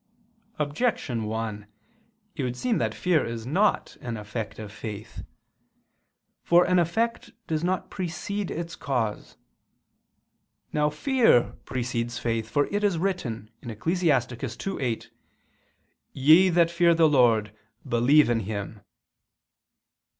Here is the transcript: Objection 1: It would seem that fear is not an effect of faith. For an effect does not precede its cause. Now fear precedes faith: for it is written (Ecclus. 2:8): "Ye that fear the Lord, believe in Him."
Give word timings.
Objection 0.57 1.25
1: 1.25 1.67
It 2.35 2.41
would 2.41 2.57
seem 2.57 2.79
that 2.79 2.95
fear 2.95 3.23
is 3.23 3.45
not 3.45 3.97
an 4.01 4.17
effect 4.17 4.57
of 4.57 4.71
faith. 4.71 5.23
For 6.41 6.65
an 6.65 6.79
effect 6.79 7.33
does 7.45 7.63
not 7.63 7.91
precede 7.91 8.49
its 8.49 8.75
cause. 8.75 9.37
Now 10.73 10.89
fear 10.89 11.51
precedes 11.65 12.17
faith: 12.17 12.49
for 12.49 12.65
it 12.73 12.83
is 12.83 12.97
written 12.97 13.51
(Ecclus. 13.61 14.01
2:8): 14.01 15.09
"Ye 16.13 16.49
that 16.49 16.71
fear 16.71 16.95
the 16.95 17.07
Lord, 17.07 17.53
believe 17.87 18.27
in 18.27 18.39
Him." 18.39 18.79